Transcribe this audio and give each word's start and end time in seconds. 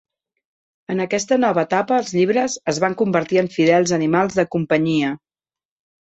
En 0.93 1.01
aquesta 1.03 1.35
nova 1.41 1.65
etapa, 1.67 1.99
els 2.03 2.13
llibres 2.15 2.55
es 2.73 2.79
van 2.83 2.95
convertir 3.01 3.39
en 3.41 3.49
fidels 3.57 3.93
animals 3.99 4.39
de 4.39 4.47
companyia. 4.57 5.13